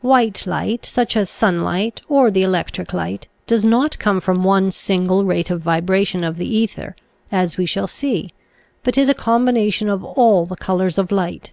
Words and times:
White 0.00 0.46
light, 0.46 0.86
such 0.86 1.14
as 1.14 1.28
sunlight 1.28 2.00
or 2.08 2.30
the 2.30 2.40
electric 2.40 2.94
light, 2.94 3.28
does 3.46 3.66
not 3.66 3.98
come 3.98 4.18
from 4.18 4.42
one 4.42 4.70
single 4.70 5.26
rate 5.26 5.50
of 5.50 5.60
vibration 5.60 6.24
of 6.24 6.38
the 6.38 6.48
ether, 6.48 6.96
as 7.30 7.58
we 7.58 7.66
shall 7.66 7.86
see, 7.86 8.32
but 8.82 8.96
is 8.96 9.10
a 9.10 9.14
combination 9.14 9.90
of 9.90 10.02
all 10.02 10.46
the 10.46 10.56
colors 10.56 10.96
of 10.96 11.12
light. 11.12 11.52